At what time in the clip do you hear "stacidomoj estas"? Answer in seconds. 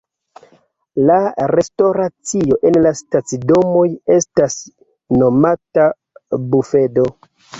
3.01-4.57